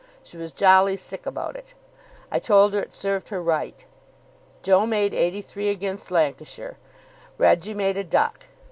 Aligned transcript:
She 0.23 0.35
was 0.35 0.51
jolly 0.51 0.97
sick 0.97 1.27
about 1.27 1.55
it. 1.55 1.75
I 2.31 2.39
told 2.39 2.73
her 2.73 2.79
it 2.79 2.91
served 2.91 3.29
her 3.29 3.39
right. 3.39 3.85
Joe 4.63 4.87
made 4.87 5.13
eighty 5.13 5.41
three 5.43 5.69
against 5.69 6.09
Lancashire. 6.09 6.79
Reggie 7.37 7.75
made 7.75 7.97
a 7.97 8.03
duck. 8.03 8.47